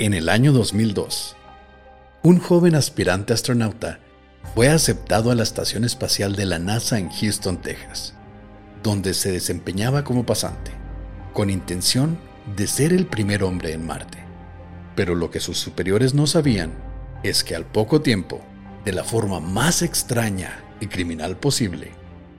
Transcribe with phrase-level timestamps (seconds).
[0.00, 1.34] En el año 2002,
[2.22, 3.98] un joven aspirante astronauta
[4.54, 8.14] fue aceptado a la Estación Espacial de la NASA en Houston, Texas,
[8.84, 10.70] donde se desempeñaba como pasante,
[11.32, 12.16] con intención
[12.54, 14.18] de ser el primer hombre en Marte.
[14.94, 16.70] Pero lo que sus superiores no sabían
[17.24, 18.40] es que al poco tiempo,
[18.84, 21.90] de la forma más extraña y criminal posible,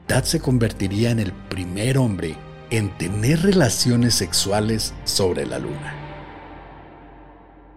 [0.07, 2.37] Dad se convertiría en el primer hombre
[2.69, 5.98] en tener relaciones sexuales sobre la Luna.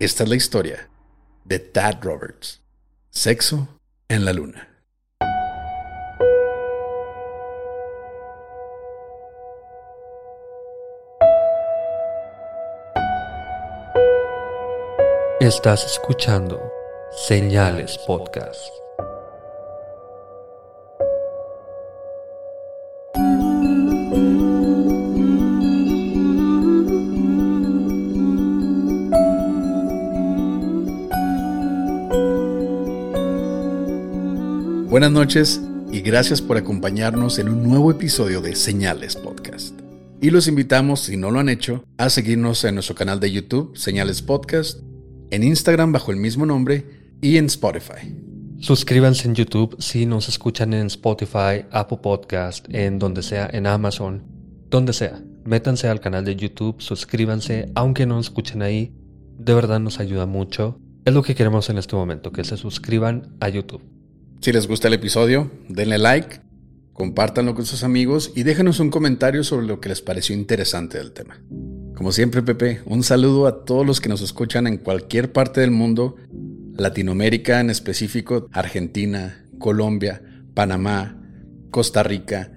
[0.02, 0.88] Esta es la historia
[1.44, 2.60] de Tad Roberts.
[3.10, 3.68] Sexo
[4.08, 4.68] en la luna.
[15.38, 16.60] Estás escuchando
[17.28, 18.81] Señales Podcast.
[34.92, 35.58] Buenas noches
[35.90, 39.74] y gracias por acompañarnos en un nuevo episodio de Señales Podcast.
[40.20, 43.74] Y los invitamos, si no lo han hecho, a seguirnos en nuestro canal de YouTube,
[43.74, 44.80] Señales Podcast,
[45.30, 46.84] en Instagram bajo el mismo nombre
[47.22, 48.14] y en Spotify.
[48.58, 54.22] Suscríbanse en YouTube si nos escuchan en Spotify, Apple Podcast, en donde sea, en Amazon,
[54.68, 55.22] donde sea.
[55.46, 58.92] Métanse al canal de YouTube, suscríbanse, aunque no nos escuchen ahí.
[59.38, 60.78] De verdad nos ayuda mucho.
[61.06, 63.80] Es lo que queremos en este momento, que se suscriban a YouTube.
[64.42, 66.40] Si les gusta el episodio, denle like,
[66.92, 71.12] compártanlo con sus amigos y déjenos un comentario sobre lo que les pareció interesante del
[71.12, 71.40] tema.
[71.94, 75.70] Como siempre, Pepe, un saludo a todos los que nos escuchan en cualquier parte del
[75.70, 76.16] mundo,
[76.76, 80.22] Latinoamérica en específico, Argentina, Colombia,
[80.54, 81.22] Panamá,
[81.70, 82.50] Costa Rica,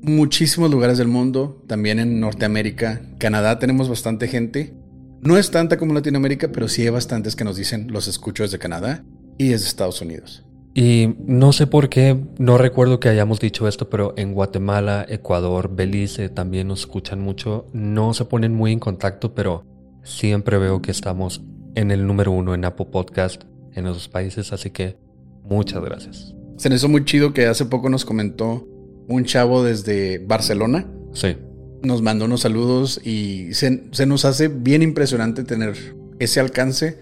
[0.00, 4.76] muchísimos lugares del mundo, también en Norteamérica, Canadá tenemos bastante gente.
[5.22, 8.60] No es tanta como Latinoamérica, pero sí hay bastantes que nos dicen los escucho desde
[8.60, 9.04] Canadá
[9.38, 10.44] y desde Estados Unidos.
[10.74, 15.74] Y no sé por qué, no recuerdo que hayamos dicho esto, pero en Guatemala, Ecuador,
[15.74, 17.66] Belice también nos escuchan mucho.
[17.72, 19.64] No se ponen muy en contacto, pero
[20.02, 21.42] siempre veo que estamos
[21.74, 23.44] en el número uno en Apple Podcast
[23.74, 24.96] en esos países, así que
[25.42, 26.34] muchas gracias.
[26.56, 28.66] Se me hizo muy chido que hace poco nos comentó
[29.08, 30.86] un chavo desde Barcelona.
[31.12, 31.36] Sí.
[31.82, 35.74] Nos mandó unos saludos y se, se nos hace bien impresionante tener
[36.18, 36.98] ese alcance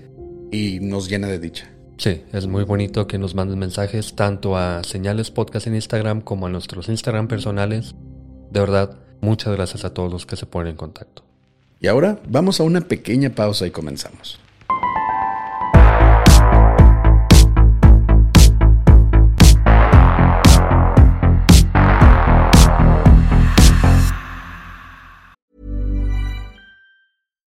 [0.51, 1.71] y nos llena de dicha.
[2.01, 6.47] Sí, es muy bonito que nos manden mensajes tanto a Señales Podcast en Instagram como
[6.47, 7.95] a nuestros Instagram personales.
[8.51, 11.25] De verdad, muchas gracias a todos los que se ponen en contacto.
[11.79, 14.41] Y ahora vamos a una pequeña pausa y comenzamos.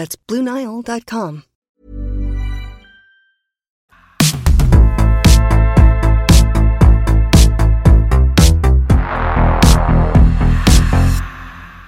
[0.00, 1.42] That's BlueNile.com.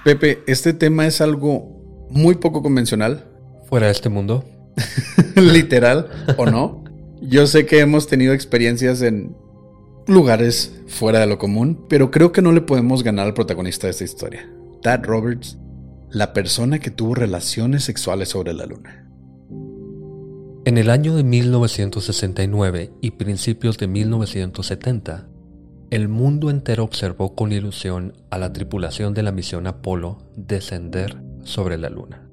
[0.03, 3.25] Pepe, este tema es algo muy poco convencional.
[3.67, 4.45] Fuera de este mundo.
[5.35, 6.83] Literal o no.
[7.19, 9.35] Yo sé que hemos tenido experiencias en
[10.05, 13.91] lugares fuera de lo común, pero creo que no le podemos ganar al protagonista de
[13.91, 14.47] esta historia.
[14.83, 15.57] Tad Roberts,
[16.13, 19.09] la persona que tuvo relaciones sexuales sobre la luna.
[20.63, 25.27] En el año de 1969 y principios de 1970,
[25.89, 31.77] el mundo entero observó con ilusión a la tripulación de la misión Apolo descender sobre
[31.77, 32.29] la Luna.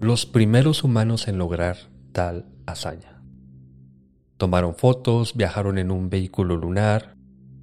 [0.00, 1.76] Los primeros humanos en lograr
[2.12, 3.22] tal hazaña.
[4.36, 7.16] Tomaron fotos, viajaron en un vehículo lunar,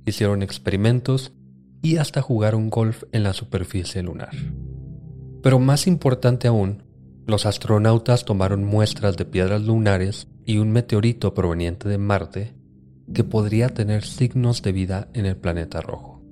[0.06, 1.34] hicieron experimentos
[1.82, 4.32] y hasta jugaron golf en la superficie lunar.
[5.46, 6.82] Pero más importante aún,
[7.28, 12.56] los astronautas tomaron muestras de piedras lunares y un meteorito proveniente de Marte
[13.14, 16.24] que podría tener signos de vida en el planeta rojo.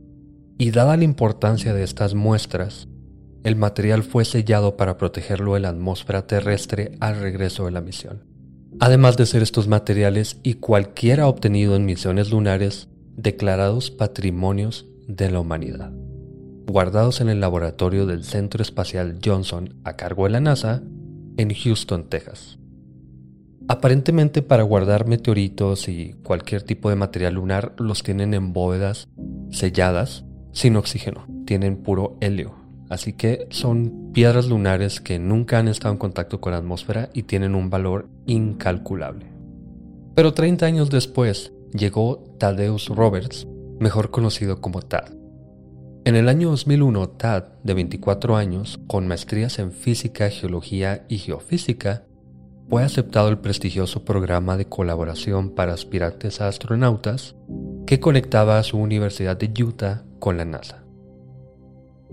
[0.58, 2.88] Y dada la importancia de estas muestras,
[3.44, 8.24] el material fue sellado para protegerlo de la atmósfera terrestre al regreso de la misión.
[8.80, 15.40] Además de ser estos materiales y cualquiera obtenido en misiones lunares declarados patrimonios de la
[15.40, 15.92] humanidad,
[16.66, 20.82] guardados en el laboratorio del Centro Espacial Johnson a cargo de la NASA
[21.38, 22.60] en Houston, Texas.
[23.68, 29.08] Aparentemente para guardar meteoritos y cualquier tipo de material lunar los tienen en bóvedas
[29.52, 32.56] selladas sin oxígeno, tienen puro helio.
[32.90, 37.24] Así que son piedras lunares que nunca han estado en contacto con la atmósfera y
[37.24, 39.26] tienen un valor incalculable.
[40.14, 43.48] Pero 30 años después llegó Thaddeus Roberts,
[43.80, 45.23] mejor conocido como Tad.
[46.06, 52.04] En el año 2001, Tad, de 24 años, con maestrías en física, geología y geofísica,
[52.70, 57.36] fue aceptado el prestigioso programa de colaboración para aspirantes a astronautas
[57.86, 60.84] que conectaba a su Universidad de Utah con la NASA.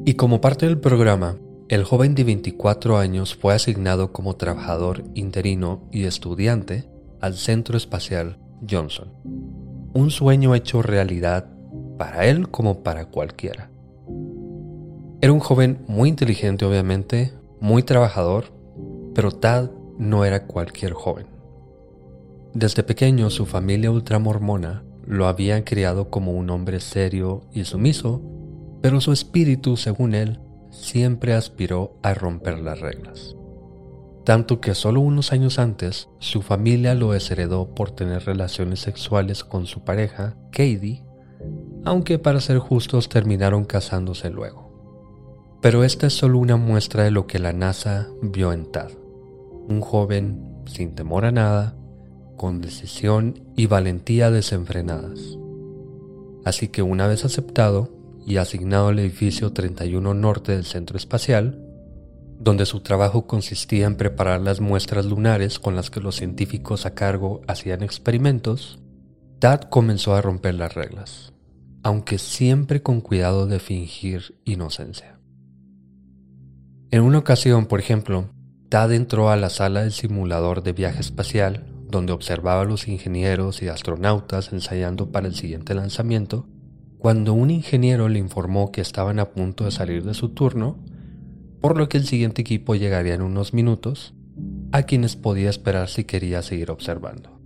[0.06, 1.38] Y como parte del programa,
[1.68, 6.88] el joven de 24 años fue asignado como trabajador interino y estudiante
[7.20, 8.38] al Centro Espacial
[8.70, 9.08] Johnson.
[9.94, 11.48] Un sueño hecho realidad
[11.98, 13.70] para él como para cualquiera.
[15.20, 18.46] Era un joven muy inteligente obviamente, muy trabajador,
[19.14, 21.26] pero Tad no era cualquier joven.
[22.54, 28.22] Desde pequeño su familia ultramormona lo había criado como un hombre serio y sumiso,
[28.80, 30.40] pero su espíritu, según él,
[30.70, 33.36] siempre aspiró a romper las reglas.
[34.24, 39.66] Tanto que solo unos años antes su familia lo desheredó por tener relaciones sexuales con
[39.66, 41.04] su pareja, Katie,
[41.84, 44.70] aunque para ser justos terminaron casándose luego.
[45.60, 48.90] Pero esta es solo una muestra de lo que la NASA vio en Tad
[49.70, 51.76] un joven sin temor a nada,
[52.36, 55.38] con decisión y valentía desenfrenadas.
[56.44, 57.90] Así que una vez aceptado
[58.26, 61.64] y asignado al edificio 31 Norte del Centro Espacial,
[62.38, 66.94] donde su trabajo consistía en preparar las muestras lunares con las que los científicos a
[66.94, 68.80] cargo hacían experimentos,
[69.38, 71.32] Tad comenzó a romper las reglas,
[71.82, 75.18] aunque siempre con cuidado de fingir inocencia.
[76.90, 78.30] En una ocasión, por ejemplo,
[78.68, 83.62] Tad entró a la sala del simulador de viaje espacial, donde observaba a los ingenieros
[83.62, 86.48] y astronautas ensayando para el siguiente lanzamiento,
[86.98, 90.78] cuando un ingeniero le informó que estaban a punto de salir de su turno,
[91.60, 94.14] por lo que el siguiente equipo llegaría en unos minutos,
[94.72, 97.40] a quienes podía esperar si quería seguir observando.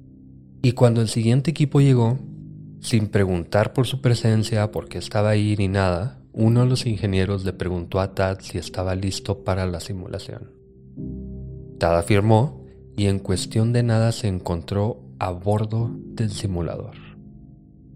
[0.62, 2.19] Y cuando el siguiente equipo llegó,
[2.84, 7.42] sin preguntar por su presencia, por qué estaba ahí ni nada, uno de los ingenieros
[7.42, 10.50] le preguntó a Tad si estaba listo para la simulación.
[11.78, 12.62] Tad afirmó
[12.94, 16.96] y en cuestión de nada se encontró a bordo del simulador,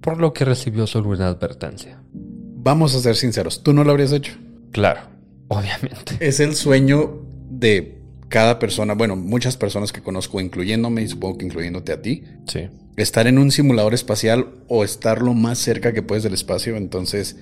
[0.00, 2.02] por lo que recibió solo una advertencia.
[2.14, 4.38] Vamos a ser sinceros, ¿tú no lo habrías hecho?
[4.72, 5.00] Claro,
[5.48, 6.16] obviamente.
[6.20, 11.44] Es el sueño de cada persona, bueno, muchas personas que conozco, incluyéndome y supongo que
[11.44, 12.24] incluyéndote a ti.
[12.46, 12.70] Sí.
[13.02, 16.76] Estar en un simulador espacial o estar lo más cerca que puedes del espacio.
[16.76, 17.36] Entonces,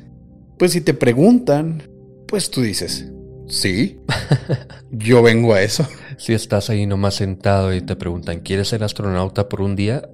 [0.59, 1.83] pues si te preguntan,
[2.27, 3.07] pues tú dices,
[3.49, 4.01] Sí,
[4.91, 5.87] yo vengo a eso.
[6.19, 10.09] Si estás ahí nomás sentado y te preguntan, ¿quieres ser astronauta por un día?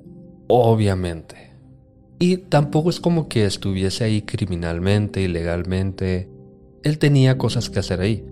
[0.49, 1.53] Obviamente.
[2.19, 6.29] Y tampoco es como que estuviese ahí criminalmente, ilegalmente.
[6.83, 8.25] Él tenía cosas que hacer ahí.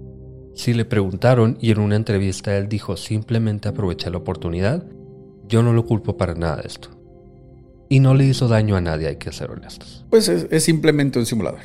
[0.55, 4.85] Si le preguntaron y en una entrevista él dijo simplemente aproveché la oportunidad,
[5.49, 7.00] yo no lo culpo para nada de esto.
[7.93, 10.07] Y no le hizo daño a nadie, hay que ser honestos.
[10.11, 11.61] Pues es, simplemente un simulador.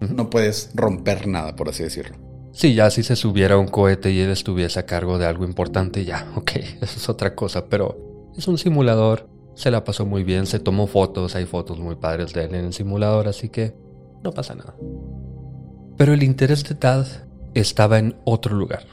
[0.00, 2.16] No puedes romper nada, por así decirlo.
[2.52, 6.04] Sí, ya si se subiera un cohete y él estuviese a cargo de algo importante,
[6.04, 10.46] ya, ok, eso es otra cosa, pero es un simulador, se la pasó muy bien,
[10.46, 13.72] se tomó fotos, hay fotos muy padres de él en el simulador, así que
[14.24, 14.74] no pasa nada.
[15.96, 17.06] Pero el interés de Tad
[17.54, 18.84] estaba en otro lugar.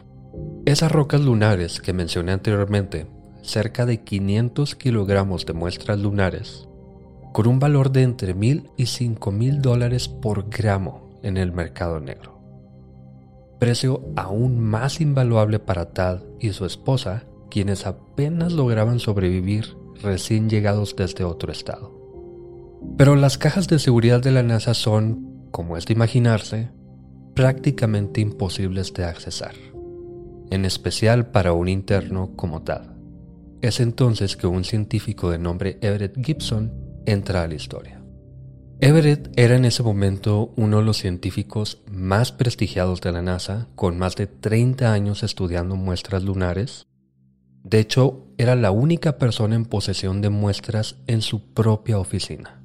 [0.66, 3.08] Esas rocas lunares que mencioné anteriormente,
[3.42, 6.68] cerca de 500 kilogramos de muestras lunares,
[7.36, 12.00] con un valor de entre mil y cinco mil dólares por gramo en el mercado
[12.00, 12.36] negro
[13.60, 20.96] precio aún más invaluable para Tad y su esposa, quienes apenas lograban sobrevivir recién llegados
[20.96, 21.92] desde otro estado.
[22.98, 26.70] Pero las cajas de seguridad de la NASA son, como es de imaginarse,
[27.34, 29.56] prácticamente imposibles de accesar,
[30.52, 32.96] en especial para un interno como tal.
[33.62, 38.02] Es entonces que un científico de nombre Everett Gibson entra a la historia.
[38.82, 43.98] Everett era en ese momento uno de los científicos más prestigiados de la NASA, con
[43.98, 46.86] más de 30 años estudiando muestras lunares.
[47.64, 52.62] De hecho, era la única persona en posesión de muestras en su propia oficina.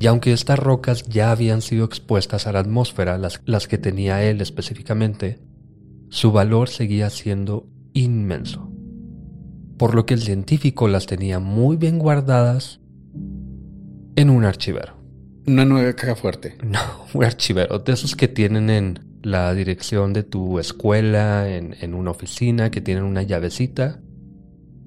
[0.00, 4.24] Y aunque estas rocas ya habían sido expuestas a la atmósfera, las, las que tenía
[4.24, 5.38] él específicamente,
[6.08, 8.72] su valor seguía siendo inmenso.
[9.78, 12.80] Por lo que el científico las tenía muy bien guardadas
[14.16, 14.94] en un archivero.
[15.46, 16.56] Una nueva caja fuerte.
[16.64, 16.80] No,
[17.14, 22.70] un archivero, de esos que tienen en la dirección de tu escuela, en, una oficina,
[22.70, 24.00] que tienen una llavecita.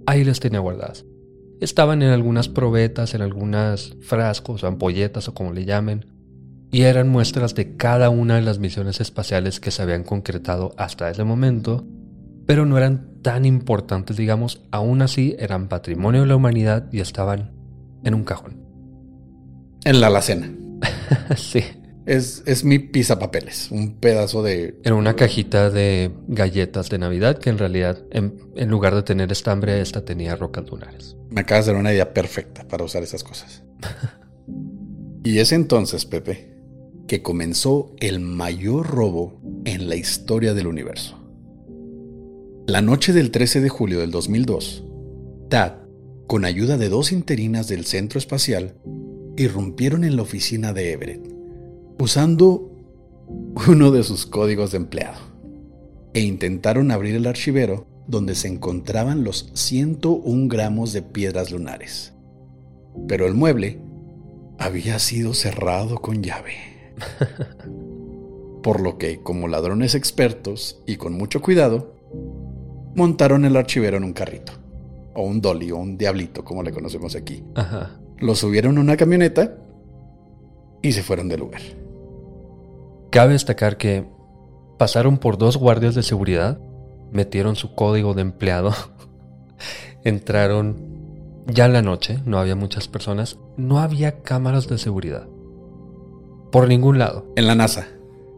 [0.05, 1.05] Ahí las tenía guardadas.
[1.61, 6.07] Estaban en algunas probetas, en algunas frascos ampolletas o como le llamen,
[6.71, 11.09] y eran muestras de cada una de las misiones espaciales que se habían concretado hasta
[11.09, 11.85] ese momento,
[12.47, 17.51] pero no eran tan importantes, digamos, aún así eran patrimonio de la humanidad y estaban
[18.03, 18.62] en un cajón.
[19.85, 20.53] En la alacena.
[21.37, 21.61] sí.
[22.05, 24.77] Es, es mi papeles, un pedazo de...
[24.83, 29.31] En una cajita de galletas de Navidad que en realidad, en, en lugar de tener
[29.31, 31.15] estambre, esta tenía rocas lunares.
[31.29, 33.63] Me acabas de dar una idea perfecta para usar esas cosas.
[35.23, 36.53] y es entonces, Pepe,
[37.07, 41.17] que comenzó el mayor robo en la historia del universo.
[42.67, 44.83] La noche del 13 de julio del 2002,
[45.49, 45.73] Tad,
[46.27, 48.75] con ayuda de dos interinas del Centro Espacial,
[49.35, 51.33] irrumpieron en la oficina de Everett,
[51.99, 52.71] usando
[53.67, 55.19] uno de sus códigos de empleado,
[56.13, 62.13] e intentaron abrir el archivero donde se encontraban los 101 gramos de piedras lunares.
[63.07, 63.79] Pero el mueble
[64.59, 66.53] había sido cerrado con llave.
[68.61, 71.95] Por lo que, como ladrones expertos y con mucho cuidado,
[72.95, 74.53] montaron el archivero en un carrito,
[75.15, 77.43] o un dolly, o un diablito, como le conocemos aquí.
[77.55, 79.57] Ajá lo subieron a una camioneta
[80.81, 81.61] y se fueron del lugar.
[83.11, 84.05] Cabe destacar que
[84.79, 86.59] pasaron por dos guardias de seguridad,
[87.11, 88.73] metieron su código de empleado,
[90.03, 90.93] entraron
[91.47, 95.27] ya en la noche, no había muchas personas, no había cámaras de seguridad.
[96.51, 97.25] Por ningún lado.
[97.35, 97.87] En la NASA.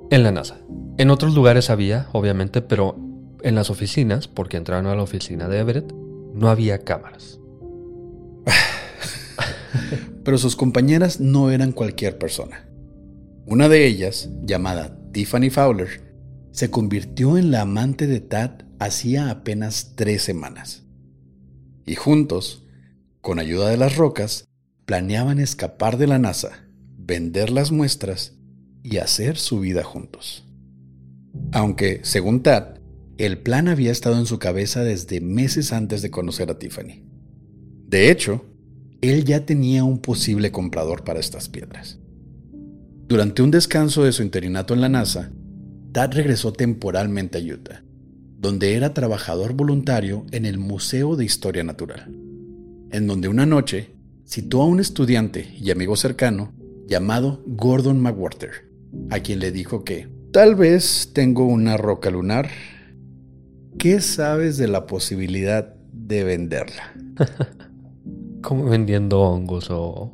[0.09, 0.57] En la NASA.
[0.97, 2.95] En otros lugares había, obviamente, pero
[3.43, 5.93] en las oficinas, porque entraron a la oficina de Everett,
[6.33, 7.39] no había cámaras.
[10.23, 12.69] Pero sus compañeras no eran cualquier persona.
[13.45, 16.01] Una de ellas, llamada Tiffany Fowler,
[16.51, 20.83] se convirtió en la amante de Tad hacía apenas tres semanas.
[21.85, 22.65] Y juntos,
[23.21, 24.47] con ayuda de las rocas,
[24.85, 26.67] planeaban escapar de la NASA,
[26.97, 28.33] vender las muestras
[28.83, 30.45] y hacer su vida juntos.
[31.51, 32.79] Aunque, según Tad,
[33.17, 37.03] el plan había estado en su cabeza desde meses antes de conocer a Tiffany.
[37.87, 38.45] De hecho,
[39.09, 41.99] él ya tenía un posible comprador para estas piedras.
[43.07, 45.31] Durante un descanso de su interinato en la NASA,
[45.91, 47.83] Tad regresó temporalmente a Utah,
[48.37, 52.11] donde era trabajador voluntario en el Museo de Historia Natural,
[52.91, 53.95] en donde una noche
[54.27, 56.53] citó a un estudiante y amigo cercano
[56.87, 58.69] llamado Gordon McWhorter,
[59.09, 62.49] a quien le dijo que tal vez tengo una roca lunar.
[63.77, 66.93] ¿Qué sabes de la posibilidad de venderla?
[68.45, 70.13] como vendiendo hongos o,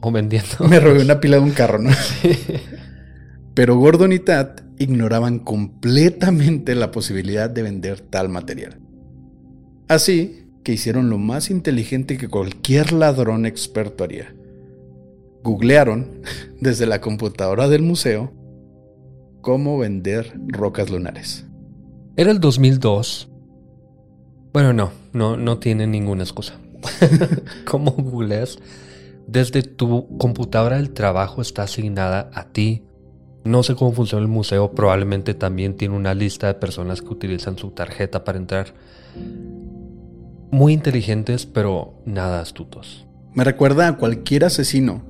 [0.00, 0.68] o vendiendo...
[0.68, 1.90] Me robé una pila de un carro, ¿no?
[3.54, 8.78] Pero Gordon y Tat ignoraban completamente la posibilidad de vender tal material.
[9.88, 14.34] Así que hicieron lo más inteligente que cualquier ladrón experto haría.
[15.42, 16.22] Googlearon
[16.60, 18.32] desde la computadora del museo
[19.40, 21.46] cómo vender rocas lunares.
[22.16, 23.30] Era el 2002.
[24.52, 26.58] Bueno, no, no, no tiene ninguna excusa.
[27.64, 28.58] ¿Cómo googleas?
[29.26, 32.84] Desde tu computadora el trabajo está asignada a ti.
[33.44, 37.58] No sé cómo funciona el museo, probablemente también tiene una lista de personas que utilizan
[37.58, 38.74] su tarjeta para entrar.
[40.50, 43.06] Muy inteligentes, pero nada astutos.
[43.34, 45.02] Me recuerda a cualquier asesino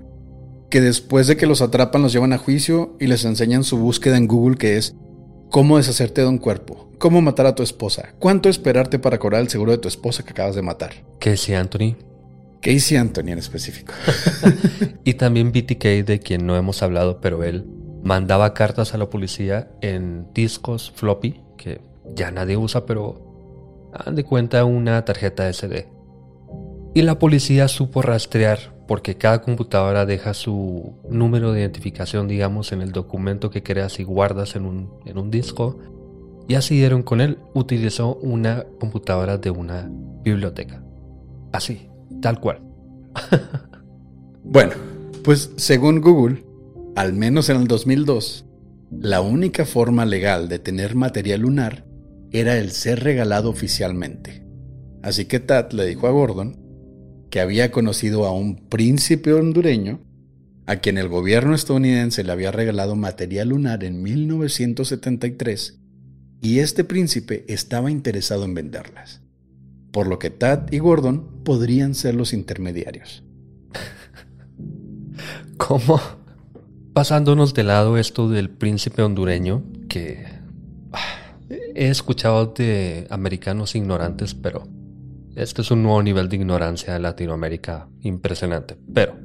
[0.71, 4.17] que después de que los atrapan los llevan a juicio y les enseñan su búsqueda
[4.17, 4.95] en Google que es
[5.52, 9.50] cómo deshacerte de un cuerpo, cómo matar a tu esposa, cuánto esperarte para cobrar el
[9.50, 10.94] seguro de tu esposa que acabas de matar.
[11.18, 11.94] Casey Anthony.
[12.62, 13.92] Casey Anthony en específico.
[15.04, 17.66] y también BTK, de quien no hemos hablado, pero él
[18.02, 21.82] mandaba cartas a la policía en discos floppy, que
[22.14, 25.87] ya nadie usa, pero han de cuenta una tarjeta SD.
[26.94, 32.82] Y la policía supo rastrear porque cada computadora deja su número de identificación, digamos, en
[32.82, 35.78] el documento que creas y guardas en un, en un disco.
[36.46, 37.38] Y así dieron con él.
[37.54, 39.90] Utilizó una computadora de una
[40.22, 40.84] biblioteca.
[41.52, 41.88] Así,
[42.20, 42.61] tal cual.
[44.44, 44.72] bueno,
[45.25, 46.44] pues según Google,
[46.94, 48.44] al menos en el 2002,
[48.90, 51.87] la única forma legal de tener material lunar
[52.30, 54.46] era el ser regalado oficialmente.
[55.02, 56.62] Así que Tad le dijo a Gordon
[57.32, 60.00] que había conocido a un príncipe hondureño
[60.66, 65.80] a quien el gobierno estadounidense le había regalado material lunar en 1973
[66.42, 69.22] y este príncipe estaba interesado en venderlas,
[69.92, 73.24] por lo que Tad y Gordon podrían ser los intermediarios.
[75.56, 76.02] ¿Cómo?
[76.92, 80.26] Pasándonos de lado esto del príncipe hondureño, que
[80.92, 84.68] ah, he escuchado de americanos ignorantes, pero
[85.34, 88.76] este es un nuevo nivel de ignorancia en Latinoamérica impresionante.
[88.92, 89.16] Pero,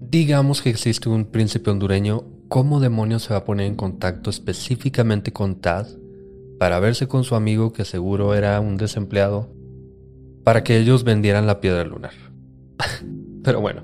[0.00, 5.32] digamos que existe un príncipe hondureño, ¿cómo demonios se va a poner en contacto específicamente
[5.32, 5.86] con Tad
[6.58, 9.52] para verse con su amigo que seguro era un desempleado
[10.44, 12.12] para que ellos vendieran la piedra lunar?
[13.42, 13.82] Pero bueno,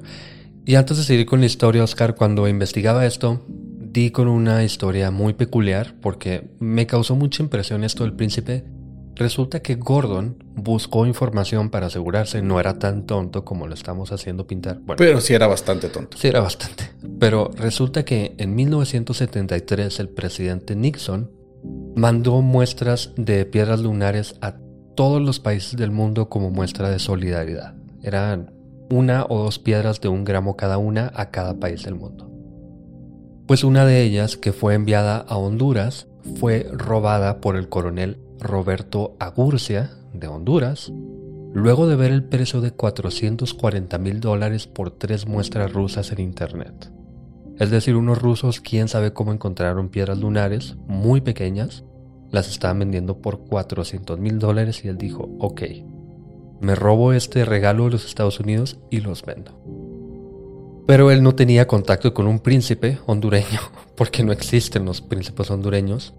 [0.64, 5.10] y antes de seguir con la historia, Oscar, cuando investigaba esto, di con una historia
[5.10, 8.64] muy peculiar porque me causó mucha impresión esto del príncipe.
[9.20, 14.46] Resulta que Gordon buscó información para asegurarse no era tan tonto como lo estamos haciendo
[14.46, 14.80] pintar.
[14.96, 16.16] pero sí era bastante tonto.
[16.16, 16.90] Sí era bastante.
[17.18, 21.30] Pero resulta que en 1973 el presidente Nixon
[21.94, 24.54] mandó muestras de piedras lunares a
[24.96, 27.74] todos los países del mundo como muestra de solidaridad.
[28.02, 28.54] Eran
[28.90, 32.30] una o dos piedras de un gramo cada una a cada país del mundo.
[33.46, 39.16] Pues una de ellas, que fue enviada a Honduras, fue robada por el coronel Roberto
[39.20, 40.90] Agurcia de Honduras,
[41.52, 46.90] luego de ver el precio de 440 mil dólares por tres muestras rusas en Internet.
[47.58, 51.84] Es decir, unos rusos, quién sabe cómo encontraron piedras lunares muy pequeñas,
[52.30, 55.62] las estaban vendiendo por 400 mil dólares y él dijo, ok,
[56.60, 59.52] me robo este regalo de los Estados Unidos y los vendo.
[60.86, 63.60] Pero él no tenía contacto con un príncipe hondureño,
[63.96, 66.14] porque no existen los príncipes hondureños.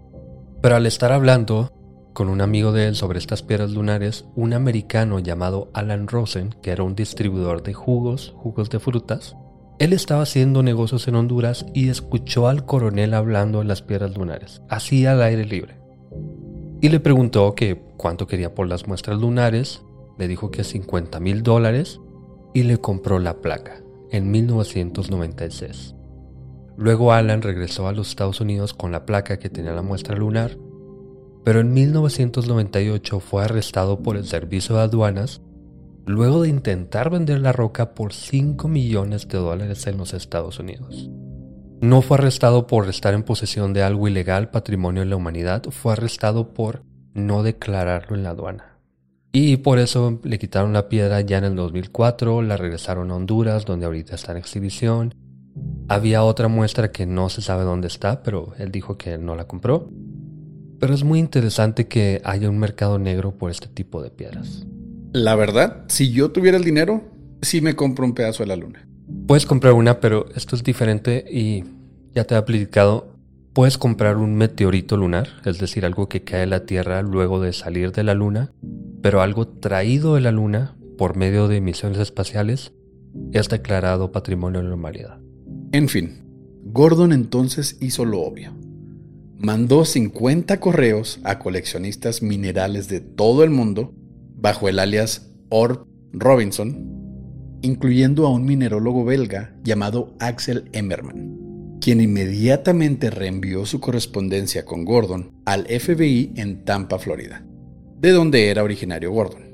[0.60, 1.72] Pero al estar hablando
[2.12, 6.70] con un amigo de él sobre estas piedras lunares, un americano llamado Alan Rosen, que
[6.70, 9.36] era un distribuidor de jugos, jugos de frutas,
[9.78, 14.62] él estaba haciendo negocios en Honduras y escuchó al coronel hablando de las piedras lunares,
[14.68, 15.80] así al aire libre.
[16.80, 19.82] Y le preguntó que cuánto quería por las muestras lunares
[20.18, 22.00] le dijo que 50 mil dólares
[22.54, 25.94] y le compró la placa en 1996.
[26.76, 30.56] Luego Alan regresó a los Estados Unidos con la placa que tenía la muestra lunar,
[31.44, 35.40] pero en 1998 fue arrestado por el servicio de aduanas
[36.06, 41.10] luego de intentar vender la roca por 5 millones de dólares en los Estados Unidos.
[41.80, 45.92] No fue arrestado por estar en posesión de algo ilegal, patrimonio de la humanidad, fue
[45.92, 48.78] arrestado por no declararlo en la aduana.
[49.32, 53.64] Y por eso le quitaron la piedra ya en el 2004, la regresaron a Honduras,
[53.64, 55.14] donde ahorita está en exhibición.
[55.88, 59.46] Había otra muestra que no se sabe dónde está, pero él dijo que no la
[59.46, 59.88] compró.
[60.82, 64.66] Pero es muy interesante que haya un mercado negro por este tipo de piedras.
[65.12, 67.04] La verdad, si yo tuviera el dinero,
[67.40, 68.84] sí me compro un pedazo de la luna.
[69.28, 71.62] Puedes comprar una, pero esto es diferente y
[72.16, 73.14] ya te he aplicado.
[73.52, 77.52] Puedes comprar un meteorito lunar, es decir, algo que cae a la Tierra luego de
[77.52, 78.50] salir de la Luna,
[79.02, 82.72] pero algo traído de la Luna por medio de misiones espaciales
[83.32, 85.20] es declarado Patrimonio de la Humanidad.
[85.70, 86.24] En fin,
[86.64, 88.52] Gordon entonces hizo lo obvio.
[89.42, 93.92] Mandó 50 correos a coleccionistas minerales de todo el mundo
[94.36, 103.10] bajo el alias Orb Robinson, incluyendo a un minerólogo belga llamado Axel Emmerman, quien inmediatamente
[103.10, 107.44] reenvió su correspondencia con Gordon al FBI en Tampa, Florida
[108.02, 109.44] de donde era originario Gordon.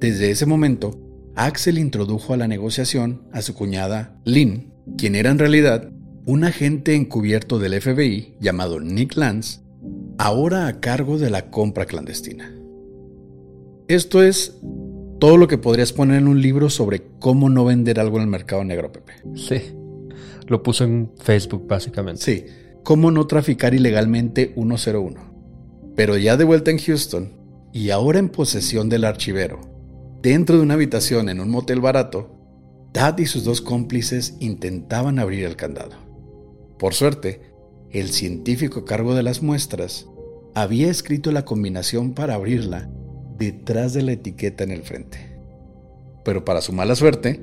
[0.00, 0.98] Desde ese momento,
[1.36, 5.92] Axel introdujo a la negociación a su cuñada Lynn, quien era en realidad
[6.30, 9.62] un agente encubierto del FBI llamado Nick Lance,
[10.16, 12.54] ahora a cargo de la compra clandestina.
[13.88, 14.56] Esto es
[15.18, 18.28] todo lo que podrías poner en un libro sobre cómo no vender algo en el
[18.28, 19.14] mercado negro, Pepe.
[19.34, 19.74] Sí,
[20.46, 22.22] lo puso en Facebook básicamente.
[22.22, 22.46] Sí,
[22.84, 25.92] cómo no traficar ilegalmente 101.
[25.96, 27.32] Pero ya de vuelta en Houston,
[27.72, 29.62] y ahora en posesión del archivero,
[30.22, 32.36] dentro de una habitación en un motel barato,
[32.92, 36.09] Tad y sus dos cómplices intentaban abrir el candado.
[36.80, 37.42] Por suerte,
[37.90, 40.06] el científico a cargo de las muestras
[40.54, 42.88] había escrito la combinación para abrirla
[43.38, 45.38] detrás de la etiqueta en el frente.
[46.24, 47.42] Pero para su mala suerte,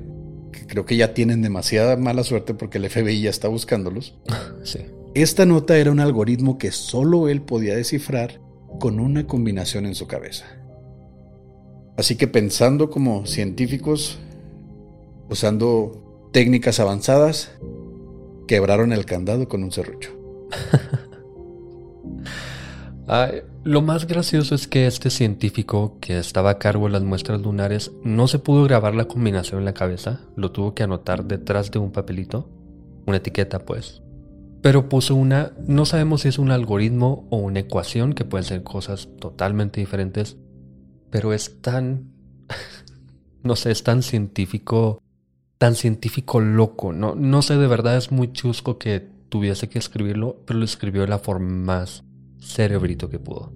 [0.50, 4.18] que creo que ya tienen demasiada mala suerte porque el FBI ya está buscándolos.
[4.64, 4.80] Sí.
[5.14, 8.40] Esta nota era un algoritmo que solo él podía descifrar
[8.80, 10.46] con una combinación en su cabeza.
[11.96, 14.18] Así que pensando como científicos,
[15.30, 17.52] usando técnicas avanzadas,
[18.48, 20.10] quebraron el candado con un serrucho.
[23.06, 27.40] Ay, lo más gracioso es que este científico que estaba a cargo de las muestras
[27.40, 31.70] lunares no se pudo grabar la combinación en la cabeza, lo tuvo que anotar detrás
[31.70, 32.50] de un papelito,
[33.06, 34.02] una etiqueta pues.
[34.60, 38.62] Pero puso una, no sabemos si es un algoritmo o una ecuación, que pueden ser
[38.62, 40.36] cosas totalmente diferentes,
[41.10, 42.12] pero es tan,
[43.42, 45.02] no sé, es tan científico,
[45.58, 50.40] tan científico loco, no, no sé, de verdad es muy chusco que tuviese que escribirlo,
[50.46, 52.04] pero lo escribió de la forma más
[52.40, 53.52] cerebrito que pudo.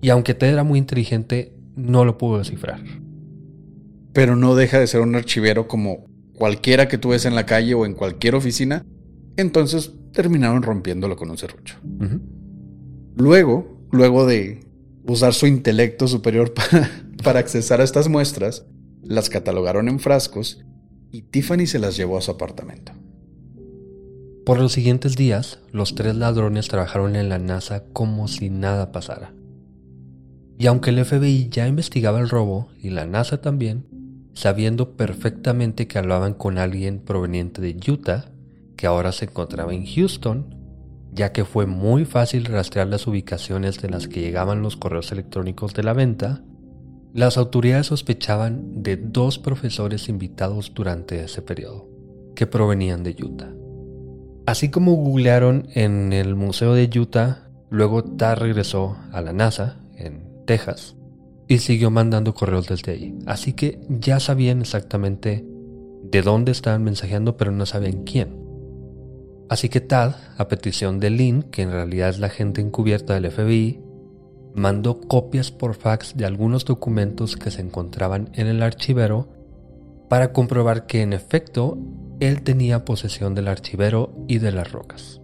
[0.00, 2.82] Y aunque Ted era muy inteligente, no lo pudo descifrar.
[4.12, 7.74] Pero no deja de ser un archivero como cualquiera que tú ves en la calle
[7.74, 8.84] o en cualquier oficina.
[9.36, 11.76] Entonces terminaron rompiéndolo con un serrucho.
[13.14, 14.66] Luego, luego de
[15.06, 16.90] usar su intelecto superior para,
[17.22, 18.64] para accesar a estas muestras,
[19.02, 20.64] las catalogaron en frascos
[21.10, 22.92] y Tiffany se las llevó a su apartamento.
[24.44, 29.32] Por los siguientes días, los tres ladrones trabajaron en la NASA como si nada pasara.
[30.58, 33.86] Y aunque el FBI ya investigaba el robo y la NASA también,
[34.34, 38.30] sabiendo perfectamente que hablaban con alguien proveniente de Utah,
[38.76, 40.54] que ahora se encontraba en Houston,
[41.12, 45.74] ya que fue muy fácil rastrear las ubicaciones de las que llegaban los correos electrónicos
[45.74, 46.42] de la venta,
[47.12, 51.88] las autoridades sospechaban de dos profesores invitados durante ese periodo,
[52.34, 53.52] que provenían de Utah.
[54.46, 60.44] Así como googlearon en el Museo de Utah, luego Tar regresó a la NASA, en
[60.46, 60.96] Texas,
[61.46, 63.18] y siguió mandando correos desde ahí.
[63.26, 65.44] Así que ya sabían exactamente
[66.02, 68.40] de dónde estaban mensajeando, pero no sabían quién.
[69.48, 73.30] Así que Tad, a petición de Lynn, que en realidad es la agente encubierta del
[73.30, 73.80] FBI,
[74.54, 79.28] mandó copias por fax de algunos documentos que se encontraban en el archivero
[80.08, 81.78] para comprobar que en efecto
[82.18, 85.20] él tenía posesión del archivero y de las rocas.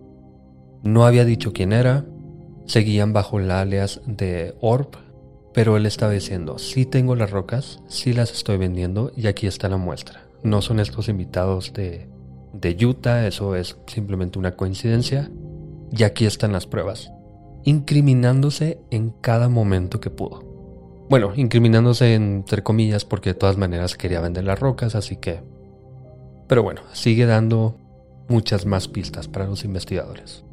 [0.83, 2.07] No había dicho quién era,
[2.67, 4.91] seguían bajo el alias de Orb,
[5.53, 9.69] pero él estaba diciendo, sí tengo las rocas, sí las estoy vendiendo y aquí está
[9.69, 10.27] la muestra.
[10.43, 12.09] No son estos invitados de,
[12.53, 15.31] de Utah, eso es simplemente una coincidencia,
[15.91, 17.11] y aquí están las pruebas,
[17.67, 20.41] incriminándose en cada momento que pudo.
[21.11, 25.43] Bueno, incriminándose entre comillas porque de todas maneras quería vender las rocas, así que...
[26.47, 27.77] Pero bueno, sigue dando
[28.29, 30.45] muchas más pistas para los investigadores.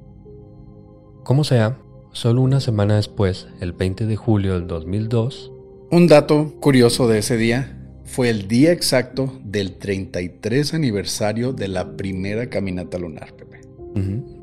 [1.24, 1.78] Como sea,
[2.12, 5.52] solo una semana después, el 20 de julio del 2002,
[5.92, 11.96] Un dato curioso de ese día fue el día exacto del 33 aniversario de la
[11.96, 13.62] primera caminata lunar, Pepe.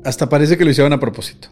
[0.05, 1.49] Hasta parece que lo hicieron a propósito.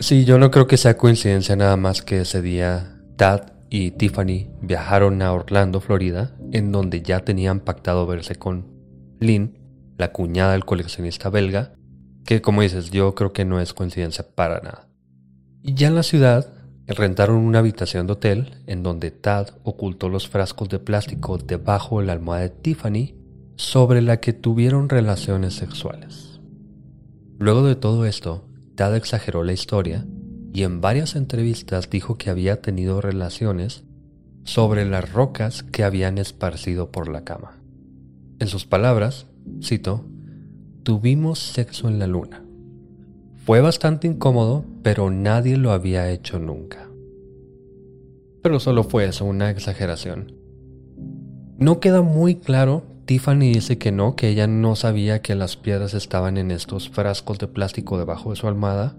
[0.00, 4.46] Sí, yo no creo que sea coincidencia nada más que ese día Tad y Tiffany
[4.62, 8.66] viajaron a Orlando, Florida, en donde ya tenían pactado verse con
[9.18, 9.58] Lynn,
[9.98, 11.74] la cuñada del coleccionista belga,
[12.24, 14.88] que como dices, yo creo que no es coincidencia para nada.
[15.62, 16.54] Y ya en la ciudad
[16.86, 22.06] rentaron una habitación de hotel en donde Tad ocultó los frascos de plástico debajo de
[22.06, 23.16] la almohada de Tiffany
[23.56, 26.40] sobre la que tuvieron relaciones sexuales.
[27.38, 28.47] Luego de todo esto,
[28.78, 30.06] Exageró la historia
[30.52, 33.82] y en varias entrevistas dijo que había tenido relaciones
[34.44, 37.60] sobre las rocas que habían esparcido por la cama.
[38.38, 39.26] En sus palabras,
[39.60, 40.04] cito,
[40.84, 42.44] tuvimos sexo en la luna.
[43.44, 46.88] Fue bastante incómodo, pero nadie lo había hecho nunca.
[48.42, 50.34] Pero solo fue eso, una exageración.
[51.58, 55.94] No queda muy claro, Tiffany dice que no, que ella no sabía que las piedras
[55.94, 58.98] estaban en estos frascos de plástico debajo de su almohada,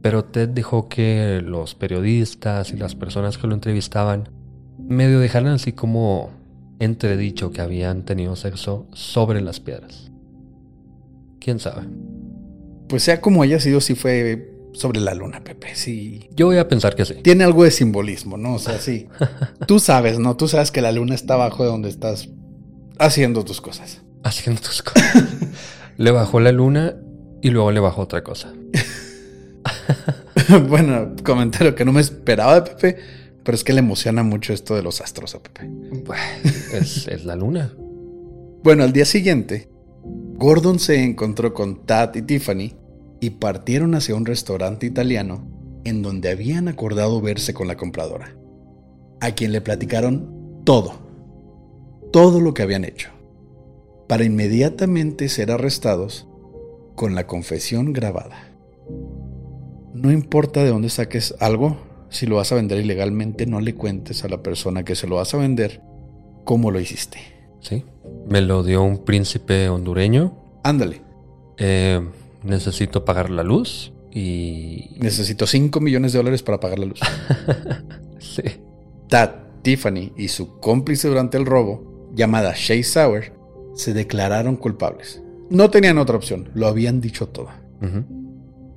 [0.00, 4.30] pero Ted dejó que los periodistas y las personas que lo entrevistaban
[4.78, 6.30] medio dejaran así como
[6.78, 10.10] entredicho que habían tenido sexo sobre las piedras.
[11.38, 11.82] ¿Quién sabe?
[12.88, 15.74] Pues sea como haya sido, sí fue sobre la luna, Pepe.
[15.74, 16.30] Sí.
[16.34, 17.16] Yo voy a pensar que sí.
[17.22, 18.54] Tiene algo de simbolismo, ¿no?
[18.54, 19.08] O sea, sí.
[19.68, 20.38] Tú sabes, ¿no?
[20.38, 22.30] Tú sabes que la luna está abajo de donde estás
[23.04, 24.02] haciendo tus cosas.
[24.22, 25.24] Haciendo tus cosas.
[25.96, 26.96] le bajó la luna
[27.42, 28.52] y luego le bajó otra cosa.
[30.68, 32.96] bueno, comentario que no me esperaba de Pepe,
[33.42, 35.68] pero es que le emociona mucho esto de los astros a Pepe.
[36.72, 37.72] Es, es la luna.
[38.62, 39.68] Bueno, al día siguiente,
[40.04, 42.74] Gordon se encontró con Tad y Tiffany
[43.20, 45.46] y partieron hacia un restaurante italiano
[45.84, 48.36] en donde habían acordado verse con la compradora,
[49.20, 50.94] a quien le platicaron todo,
[52.12, 53.10] todo lo que habían hecho.
[54.08, 56.28] para inmediatamente ser arrestados
[56.94, 58.52] con la confesión grabada.
[59.94, 61.78] No importa de dónde saques algo,
[62.10, 65.16] si lo vas a vender ilegalmente, no le cuentes a la persona que se lo
[65.16, 65.80] vas a vender
[66.44, 67.18] cómo lo hiciste.
[67.60, 67.84] Sí,
[68.28, 70.60] me lo dio un príncipe hondureño.
[70.62, 71.00] Ándale.
[71.56, 72.06] Eh,
[72.42, 74.96] necesito pagar la luz y...
[74.98, 77.00] Necesito 5 millones de dólares para pagar la luz.
[78.18, 78.42] sí.
[79.08, 79.30] Tad,
[79.62, 83.32] Tiffany y su cómplice durante el robo, llamada Shay Sauer,
[83.74, 85.22] se declararon culpables.
[85.50, 87.48] No tenían otra opción, lo habían dicho todo.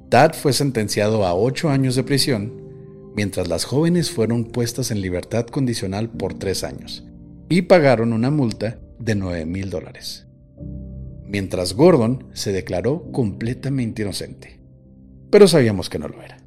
[0.10, 2.54] Tad fue sentenciado a 8 años de prisión,
[3.16, 7.06] mientras las jóvenes fueron puestas en libertad condicional por 3 años
[7.50, 10.28] y pagaron una multa de 9 mil dólares.
[11.28, 14.60] Mientras Gordon se declaró completamente inocente,
[15.30, 16.38] pero sabíamos que no lo era.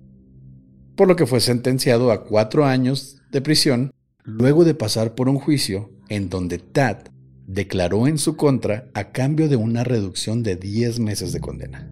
[0.96, 3.92] Por lo que fue sentenciado a 4 años de prisión
[4.24, 6.99] luego de pasar por un juicio en donde Tad
[7.47, 11.90] declaró en su contra a cambio de una reducción de 10 meses de condena.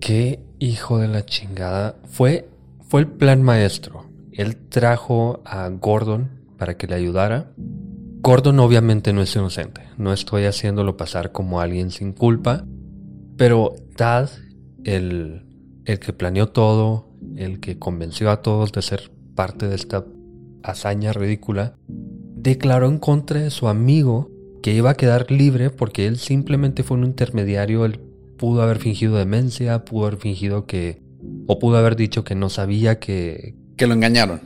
[0.00, 1.96] Qué hijo de la chingada.
[2.04, 2.48] Fue,
[2.88, 4.06] fue el plan maestro.
[4.32, 7.52] Él trajo a Gordon para que le ayudara.
[8.20, 9.82] Gordon obviamente no es inocente.
[9.96, 12.66] No estoy haciéndolo pasar como alguien sin culpa.
[13.36, 14.28] Pero Tad,
[14.84, 15.46] el,
[15.84, 20.04] el que planeó todo, el que convenció a todos de ser parte de esta
[20.62, 21.76] hazaña ridícula,
[22.36, 24.30] declaró en contra de su amigo
[24.62, 27.98] que iba a quedar libre porque él simplemente fue un intermediario, él
[28.36, 31.02] pudo haber fingido demencia, pudo haber fingido que...
[31.46, 33.54] o pudo haber dicho que no sabía que...
[33.76, 34.40] Que lo engañaron.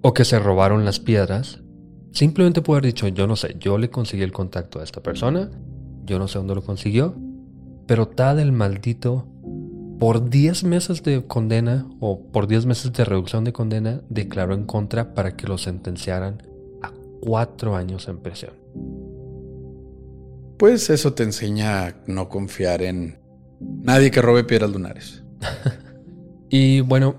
[0.00, 1.60] O que se robaron las piedras.
[2.12, 5.50] Simplemente pudo haber dicho, yo no sé, yo le conseguí el contacto a esta persona,
[6.04, 7.16] yo no sé dónde lo consiguió,
[7.86, 9.26] pero tal el maldito,
[9.98, 14.64] por 10 meses de condena o por 10 meses de reducción de condena, declaró en
[14.64, 16.42] contra para que lo sentenciaran
[17.22, 18.52] 4 años en prisión.
[20.58, 23.18] Pues eso te enseña a no confiar en
[23.60, 25.22] nadie que robe piedras lunares.
[26.50, 27.16] y bueno,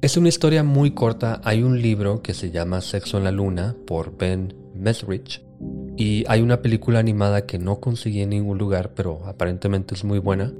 [0.00, 1.40] es una historia muy corta.
[1.44, 5.42] Hay un libro que se llama Sexo en la Luna por Ben Mesrich.
[5.96, 10.18] Y hay una película animada que no conseguí en ningún lugar, pero aparentemente es muy
[10.18, 10.52] buena.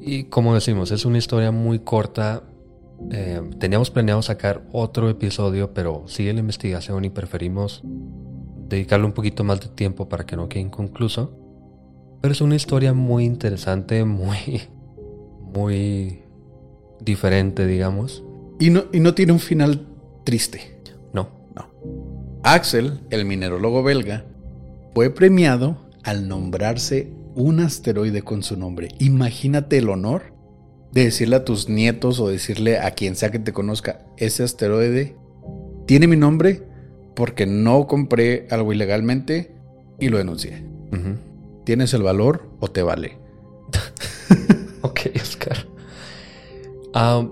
[0.00, 2.44] Y como decimos, es una historia muy corta.
[3.10, 7.82] Eh, teníamos planeado sacar otro episodio, pero sigue la investigación y preferimos
[8.68, 11.36] dedicarle un poquito más de tiempo para que no quede inconcluso.
[12.20, 14.62] Pero es una historia muy interesante, muy,
[15.54, 16.22] muy
[17.00, 18.22] diferente, digamos.
[18.58, 19.86] Y no, y no tiene un final
[20.24, 20.80] triste.
[21.12, 21.30] No.
[21.54, 21.70] No.
[22.42, 24.24] Axel, el minerólogo belga,
[24.94, 28.88] fue premiado al nombrarse un asteroide con su nombre.
[28.98, 30.29] Imagínate el honor
[30.92, 35.16] de decirle a tus nietos o decirle a quien sea que te conozca, ese asteroide
[35.86, 36.62] tiene mi nombre
[37.14, 39.54] porque no compré algo ilegalmente
[39.98, 40.64] y lo denuncié.
[41.64, 43.18] ¿Tienes el valor o te vale?
[44.82, 45.66] ok, Oscar.
[46.94, 47.30] Um,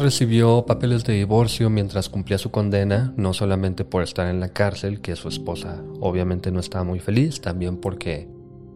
[0.00, 5.00] recibió papeles de divorcio mientras cumplía su condena, no solamente por estar en la cárcel,
[5.00, 8.28] que su esposa obviamente no estaba muy feliz, también porque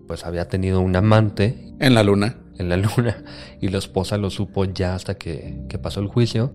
[0.06, 1.74] pues había tenido un amante.
[1.80, 2.41] En la luna.
[2.58, 3.24] En la luna.
[3.60, 6.54] Y la esposa lo supo ya hasta que, que pasó el juicio.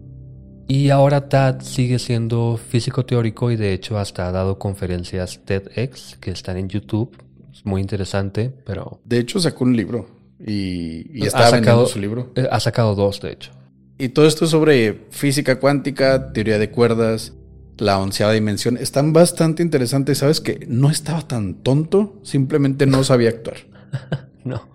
[0.67, 6.17] Y ahora Tad sigue siendo físico teórico y de hecho hasta ha dado conferencias TEDx
[6.19, 7.15] que están en YouTube.
[7.53, 8.99] Es muy interesante, pero...
[9.05, 10.09] De hecho sacó un libro
[10.45, 12.31] y, y está vendiendo su libro.
[12.35, 13.51] Eh, ha sacado dos, de hecho.
[13.97, 17.33] Y todo esto es sobre física cuántica, teoría de cuerdas,
[17.77, 18.77] la onceava dimensión.
[18.77, 20.19] Están bastante interesantes.
[20.19, 23.57] Sabes que no estaba tan tonto, simplemente no sabía actuar.
[24.43, 24.69] no.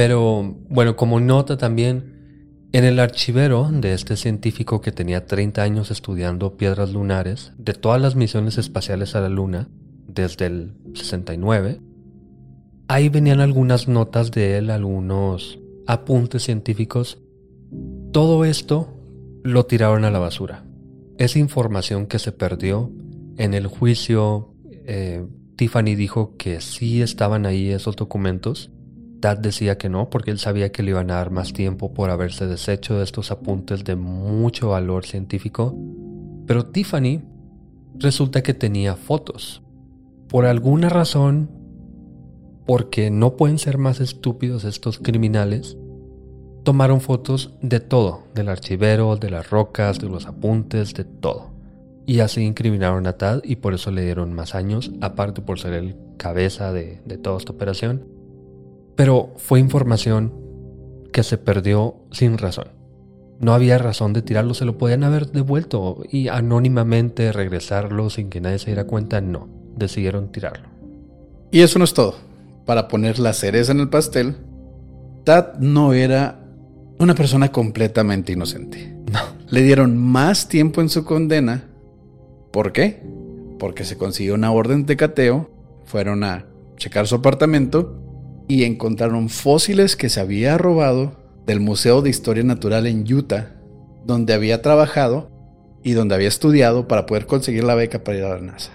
[0.00, 5.90] Pero bueno, como nota también, en el archivero de este científico que tenía 30 años
[5.90, 9.68] estudiando piedras lunares, de todas las misiones espaciales a la Luna,
[10.08, 11.82] desde el 69,
[12.88, 17.18] ahí venían algunas notas de él, algunos apuntes científicos.
[18.10, 18.96] Todo esto
[19.42, 20.64] lo tiraron a la basura.
[21.18, 22.90] Esa información que se perdió
[23.36, 24.54] en el juicio,
[24.86, 28.70] eh, Tiffany dijo que sí estaban ahí esos documentos,
[29.20, 32.10] Tad decía que no, porque él sabía que le iban a dar más tiempo por
[32.10, 35.76] haberse deshecho de estos apuntes de mucho valor científico.
[36.46, 37.22] Pero Tiffany
[37.94, 39.62] resulta que tenía fotos.
[40.28, 41.50] Por alguna razón,
[42.66, 45.76] porque no pueden ser más estúpidos estos criminales,
[46.64, 51.50] tomaron fotos de todo, del archivero, de las rocas, de los apuntes, de todo.
[52.06, 55.74] Y así incriminaron a Tad y por eso le dieron más años, aparte por ser
[55.74, 58.19] el cabeza de, de toda esta operación
[59.00, 60.30] pero fue información
[61.10, 62.68] que se perdió sin razón.
[63.38, 68.42] No había razón de tirarlo, se lo podían haber devuelto y anónimamente regresarlo sin que
[68.42, 70.68] nadie se diera cuenta, no, decidieron tirarlo.
[71.50, 72.14] Y eso no es todo.
[72.66, 74.36] para poner la cereza en el pastel,
[75.24, 76.38] Tad no era
[76.98, 78.94] una persona completamente inocente.
[79.10, 79.20] No.
[79.48, 81.70] Le dieron más tiempo en su condena.
[82.52, 83.02] ¿Por qué?
[83.58, 85.48] Porque se consiguió una orden de cateo,
[85.86, 86.44] fueron a
[86.76, 88.00] checar su apartamento
[88.50, 91.12] y encontraron fósiles que se había robado
[91.46, 93.54] del Museo de Historia Natural en Utah,
[94.04, 95.30] donde había trabajado
[95.84, 98.72] y donde había estudiado para poder conseguir la beca para ir a la NASA.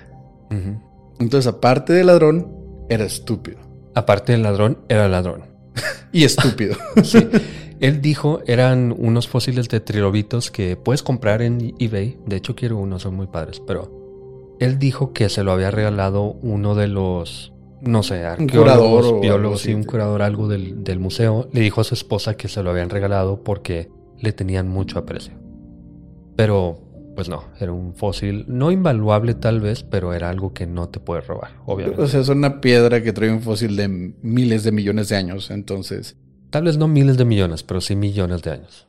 [1.20, 2.56] Entonces, aparte de ladrón,
[2.88, 3.58] era estúpido.
[3.94, 5.44] Aparte del ladrón, era ladrón.
[6.14, 6.78] Y estúpido.
[7.04, 7.28] Sí.
[7.82, 12.18] Él dijo, eran unos fósiles de trilobitos que puedes comprar en eBay.
[12.26, 13.62] De hecho, quiero unos, son muy padres.
[13.68, 19.06] Pero él dijo que se lo había regalado uno de los, no sé, curador arqueólogos,
[19.06, 21.48] algo biólogos y un curador, algo del, del museo.
[21.52, 25.34] Le dijo a su esposa que se lo habían regalado porque le tenían mucho aprecio.
[26.36, 26.80] Pero,
[27.16, 31.00] pues no, era un fósil no invaluable tal vez, pero era algo que no te
[31.00, 32.02] puedes robar, obviamente.
[32.02, 35.52] o sea, es una piedra que trae un fósil de miles de millones de años.
[35.52, 36.18] Entonces,
[36.56, 38.88] Tal vez no miles de millones, pero sí millones de años.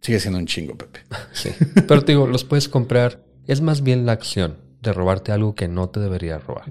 [0.00, 1.00] sigue siendo un chingo, Pepe.
[1.32, 1.50] Sí.
[1.88, 3.24] Pero te digo, los puedes comprar.
[3.48, 6.66] Es más bien la acción de robarte algo que no te debería robar.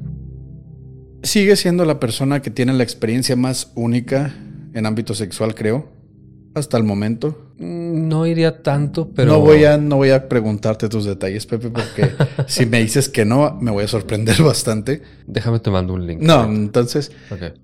[1.26, 4.34] Sigue siendo la persona que tiene la experiencia más única
[4.74, 5.92] en ámbito sexual, creo.
[6.54, 7.52] Hasta el momento.
[7.58, 9.34] Mm, No iría tanto, pero.
[9.34, 12.12] No, voy a, no voy a preguntarte tus detalles, Pepe, porque
[12.48, 15.02] si me dices que no, me voy a sorprender bastante.
[15.28, 16.22] Déjame te mando un link.
[16.22, 17.58] No, entonces, Ok.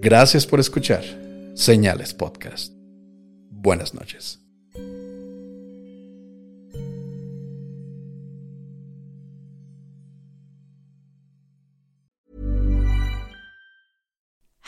[0.00, 1.02] gracias por escuchar
[1.54, 2.72] Señales Podcast.
[3.50, 4.39] Buenas noches.